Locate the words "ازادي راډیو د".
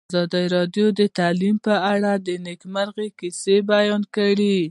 0.09-1.01